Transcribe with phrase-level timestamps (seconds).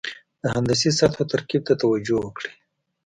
[0.41, 2.51] د هندسي سطحو ترکیب ته توجه وکړئ.